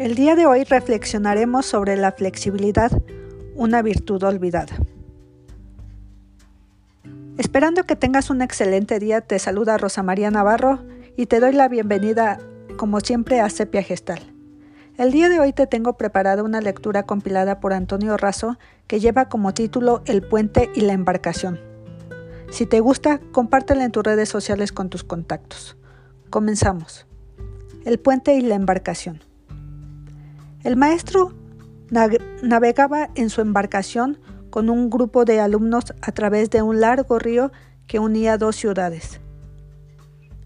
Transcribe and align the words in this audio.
El 0.00 0.14
día 0.14 0.34
de 0.34 0.46
hoy 0.46 0.64
reflexionaremos 0.64 1.66
sobre 1.66 1.94
la 1.98 2.12
flexibilidad, 2.12 2.90
una 3.54 3.82
virtud 3.82 4.22
olvidada. 4.22 4.78
Esperando 7.36 7.84
que 7.84 7.96
tengas 7.96 8.30
un 8.30 8.40
excelente 8.40 8.98
día, 8.98 9.20
te 9.20 9.38
saluda 9.38 9.76
Rosa 9.76 10.02
María 10.02 10.30
Navarro 10.30 10.82
y 11.18 11.26
te 11.26 11.38
doy 11.38 11.52
la 11.52 11.68
bienvenida, 11.68 12.40
como 12.78 13.00
siempre, 13.00 13.42
a 13.42 13.50
Sepia 13.50 13.82
Gestal. 13.82 14.20
El 14.96 15.12
día 15.12 15.28
de 15.28 15.38
hoy 15.38 15.52
te 15.52 15.66
tengo 15.66 15.98
preparada 15.98 16.44
una 16.44 16.62
lectura 16.62 17.02
compilada 17.02 17.60
por 17.60 17.74
Antonio 17.74 18.16
Razo 18.16 18.56
que 18.86 19.00
lleva 19.00 19.28
como 19.28 19.52
título 19.52 20.00
El 20.06 20.22
puente 20.22 20.70
y 20.74 20.80
la 20.80 20.94
embarcación. 20.94 21.60
Si 22.50 22.64
te 22.64 22.80
gusta, 22.80 23.20
compártela 23.32 23.84
en 23.84 23.92
tus 23.92 24.02
redes 24.02 24.30
sociales 24.30 24.72
con 24.72 24.88
tus 24.88 25.04
contactos. 25.04 25.76
Comenzamos. 26.30 27.06
El 27.84 28.00
puente 28.00 28.34
y 28.36 28.40
la 28.40 28.54
embarcación. 28.54 29.28
El 30.62 30.76
maestro 30.76 31.32
navegaba 32.42 33.08
en 33.14 33.30
su 33.30 33.40
embarcación 33.40 34.18
con 34.50 34.68
un 34.68 34.90
grupo 34.90 35.24
de 35.24 35.40
alumnos 35.40 35.94
a 36.02 36.12
través 36.12 36.50
de 36.50 36.60
un 36.60 36.80
largo 36.80 37.18
río 37.18 37.50
que 37.86 37.98
unía 37.98 38.36
dos 38.36 38.56
ciudades. 38.56 39.20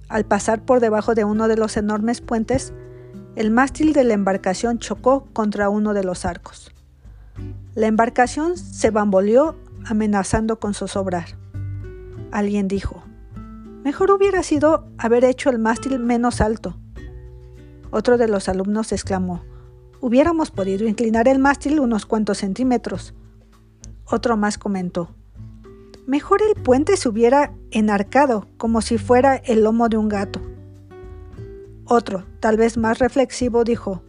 Al 0.09 0.25
pasar 0.25 0.65
por 0.65 0.79
debajo 0.79 1.15
de 1.15 1.25
uno 1.25 1.49
de 1.49 1.57
los 1.57 1.77
enormes 1.77 2.21
puentes, 2.21 2.73
el 3.35 3.51
mástil 3.51 3.93
de 3.93 4.05
la 4.05 4.15
embarcación 4.15 4.79
chocó 4.79 5.27
contra 5.33 5.69
uno 5.69 5.95
de 5.95 6.05
los 6.05 6.25
arcos. 6.25 6.73
La 7.75 7.89
embarcación 7.89 8.57
se 8.57 8.91
bamboleó 8.91 9.57
amenazando 9.85 10.61
con 10.61 10.75
zozobrar. 10.75 11.37
Alguien 12.31 12.69
dijo, 12.69 13.03
mejor 13.83 14.13
hubiera 14.13 14.45
sido 14.45 14.87
haber 14.97 15.25
hecho 15.25 15.51
el 15.51 15.59
mástil 15.59 15.99
menos 15.99 16.41
alto. 16.41 16.77
Otro 17.91 18.17
de 18.17 18.29
los 18.29 18.49
alumnos 18.49 18.93
exclamó, 18.93 19.43
Hubiéramos 20.07 20.51
podido 20.51 20.87
inclinar 20.87 21.29
el 21.29 21.39
mástil 21.39 21.81
unos 21.81 22.05
cuantos 22.05 22.37
centímetros. 22.37 23.15
Otro 24.05 24.37
más 24.37 24.59
comentó. 24.59 25.09
Mejor 26.07 26.43
el 26.43 26.63
puente 26.63 26.99
se 26.99 27.09
hubiera 27.09 27.55
enarcado, 27.71 28.47
como 28.59 28.83
si 28.83 28.99
fuera 28.99 29.37
el 29.37 29.65
lomo 29.65 29.89
de 29.89 29.97
un 29.97 30.11
gato. 30.11 30.43
Otro, 31.87 32.27
tal 32.41 32.59
vez 32.59 32.77
más 32.77 32.99
reflexivo, 32.99 33.65
dijo. 33.65 34.03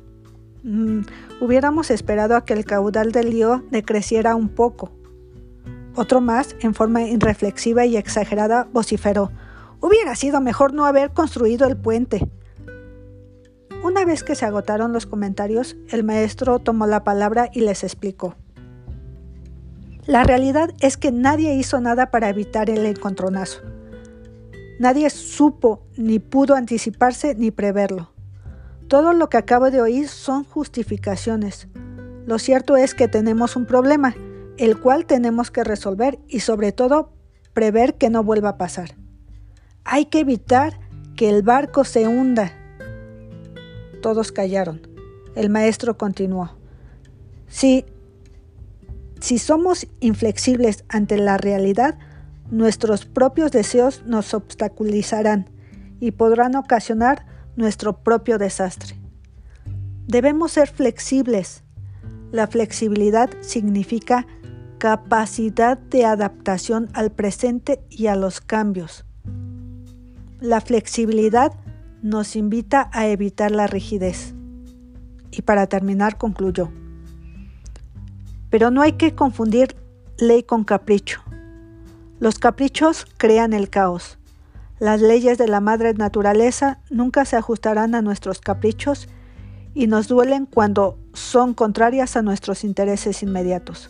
Mm, 0.64 1.04
hubiéramos 1.40 1.90
esperado 1.90 2.36
a 2.36 2.44
que 2.44 2.52
el 2.52 2.66
caudal 2.66 3.14
del 3.14 3.30
lío 3.30 3.64
decreciera 3.72 4.36
un 4.36 4.50
poco. 4.50 4.92
Otro 5.96 6.20
más, 6.20 6.58
en 6.60 6.74
forma 6.74 7.04
irreflexiva 7.04 7.86
y 7.86 7.96
exagerada, 7.96 8.68
vociferó. 8.74 9.32
Hubiera 9.80 10.14
sido 10.16 10.42
mejor 10.42 10.74
no 10.74 10.88
haber 10.88 11.14
construido 11.14 11.66
el 11.66 11.78
puente. 11.78 12.30
Una 13.86 14.04
vez 14.04 14.24
que 14.24 14.34
se 14.34 14.48
agotaron 14.48 14.94
los 14.94 15.06
comentarios, 15.06 15.76
el 15.90 16.04
maestro 16.04 16.58
tomó 16.58 16.88
la 16.88 17.04
palabra 17.04 17.52
y 17.54 17.60
les 17.60 17.84
explicó. 17.84 18.34
La 20.08 20.24
realidad 20.24 20.72
es 20.80 20.98
que 20.98 21.12
nadie 21.12 21.54
hizo 21.54 21.80
nada 21.80 22.10
para 22.10 22.30
evitar 22.30 22.72
el 22.72 22.84
encontronazo. 22.88 23.62
Nadie 24.80 25.12
supo 25.12 25.84
ni 25.98 26.18
pudo 26.18 26.56
anticiparse 26.56 27.36
ni 27.36 27.52
preverlo. 27.52 28.10
Todo 28.88 29.14
lo 29.14 29.30
que 29.30 29.38
acabo 29.38 29.70
de 29.70 29.82
oír 29.82 30.08
son 30.08 30.46
justificaciones. 30.46 31.68
Lo 32.26 32.40
cierto 32.40 32.78
es 32.78 32.96
que 32.96 33.08
tenemos 33.08 33.56
un 33.56 33.68
problema, 33.68 34.16
el 34.58 34.80
cual 34.80 35.06
tenemos 35.06 35.52
que 35.52 35.64
resolver 35.64 36.18
y 36.28 36.40
sobre 36.40 36.72
todo 36.72 37.14
prever 37.54 37.94
que 37.94 38.10
no 38.10 38.24
vuelva 38.24 38.50
a 38.50 38.58
pasar. 38.58 38.96
Hay 39.84 40.06
que 40.06 40.22
evitar 40.22 40.80
que 41.16 41.30
el 41.30 41.44
barco 41.44 41.84
se 41.84 42.08
hunda 42.08 42.65
todos 44.06 44.32
callaron. 44.32 44.82
El 45.34 45.50
maestro 45.50 45.98
continuó. 45.98 46.52
Si, 47.48 47.86
si 49.20 49.40
somos 49.40 49.88
inflexibles 50.00 50.86
ante 50.90 51.18
la 51.18 51.40
realidad, 51.40 51.98
nuestros 52.52 53.08
propios 53.08 53.52
deseos 53.52 54.04
nos 54.06 54.36
obstaculizarán 54.36 55.50
y 56.00 56.12
podrán 56.12 56.56
ocasionar 56.56 57.26
nuestro 57.56 58.04
propio 58.04 58.38
desastre. 58.38 58.96
Debemos 60.06 60.52
ser 60.52 60.68
flexibles. 60.70 61.64
La 62.32 62.46
flexibilidad 62.46 63.32
significa 63.42 64.28
capacidad 64.78 65.80
de 65.80 66.06
adaptación 66.06 66.90
al 66.94 67.12
presente 67.12 67.84
y 67.90 68.06
a 68.06 68.16
los 68.16 68.40
cambios. 68.40 69.04
La 70.40 70.62
flexibilidad 70.62 71.54
nos 72.06 72.36
invita 72.36 72.92
a 72.94 73.08
evitar 73.08 73.50
la 73.50 73.66
rigidez. 73.66 74.36
Y 75.32 75.42
para 75.42 75.66
terminar 75.66 76.20
concluyó, 76.20 76.70
pero 78.52 78.70
no 78.70 78.84
hay 78.84 78.92
que 78.92 79.16
confundir 79.16 79.76
ley 80.20 80.44
con 80.44 80.66
capricho. 80.66 81.24
Los 82.20 82.38
caprichos 82.38 83.08
crean 83.18 83.54
el 83.54 83.72
caos. 83.72 84.20
Las 84.78 85.02
leyes 85.02 85.40
de 85.40 85.48
la 85.48 85.62
madre 85.62 85.96
naturaleza 85.96 86.80
nunca 86.92 87.26
se 87.26 87.38
ajustarán 87.38 87.96
a 87.96 88.04
nuestros 88.04 88.40
caprichos 88.40 89.10
y 89.74 89.88
nos 89.88 90.08
duelen 90.08 90.46
cuando 90.46 91.00
son 91.14 91.56
contrarias 91.56 92.16
a 92.16 92.22
nuestros 92.22 92.64
intereses 92.64 93.24
inmediatos, 93.24 93.90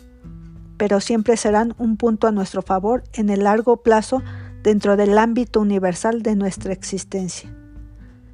pero 0.78 1.00
siempre 1.00 1.36
serán 1.36 1.74
un 1.76 1.98
punto 1.98 2.26
a 2.26 2.32
nuestro 2.32 2.62
favor 2.62 3.04
en 3.12 3.28
el 3.28 3.44
largo 3.44 3.82
plazo 3.82 4.22
dentro 4.62 4.96
del 4.96 5.18
ámbito 5.18 5.60
universal 5.60 6.22
de 6.22 6.34
nuestra 6.34 6.72
existencia 6.72 7.54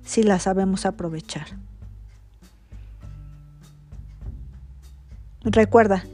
si 0.04 0.22
la 0.22 0.38
sabemos 0.38 0.86
aprovechar. 0.86 1.46
Recuerda, 5.44 6.04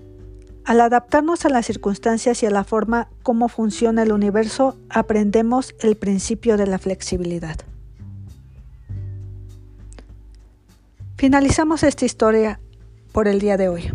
al 0.65 0.81
adaptarnos 0.81 1.45
a 1.45 1.49
las 1.49 1.67
circunstancias 1.67 2.43
y 2.43 2.47
a 2.47 2.51
la 2.51 2.65
forma 2.65 3.09
como 3.23 3.49
funciona 3.49 4.03
el 4.03 4.13
universo, 4.13 4.77
aprendemos 4.91 5.75
el 5.81 5.97
principio 5.97 6.57
de 6.57 6.67
la 6.67 6.79
flexibilidad. 6.79 7.57
Finalizamos 11.17 11.83
esta 11.83 12.05
historia 12.05 12.61
por 13.13 13.29
el 13.29 13.41
día 13.41 13.57
de 13.57 13.69
hoy. 13.69 13.91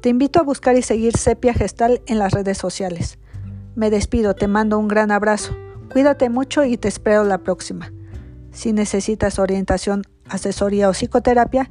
Te 0.00 0.10
invito 0.10 0.38
a 0.38 0.42
buscar 0.42 0.76
y 0.76 0.82
seguir 0.82 1.16
Sepia 1.16 1.54
Gestal 1.54 2.02
en 2.06 2.18
las 2.18 2.32
redes 2.32 2.58
sociales. 2.58 3.18
Me 3.74 3.90
despido, 3.90 4.34
te 4.34 4.46
mando 4.46 4.78
un 4.78 4.86
gran 4.86 5.10
abrazo. 5.10 5.56
Cuídate 5.92 6.28
mucho 6.28 6.64
y 6.64 6.76
te 6.76 6.88
espero 6.88 7.24
la 7.24 7.38
próxima. 7.38 7.90
Si 8.54 8.72
necesitas 8.72 9.40
orientación, 9.40 10.02
asesoría 10.28 10.88
o 10.88 10.92
psicoterapia, 10.92 11.68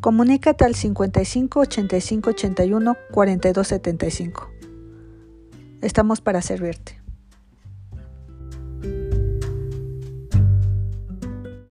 comunícate 0.00 0.64
al 0.64 0.74
55 0.74 1.60
85 1.60 2.30
81 2.30 2.96
42 3.12 3.68
75. 3.68 4.50
Estamos 5.82 6.22
para 6.22 6.40
servirte. 6.40 7.01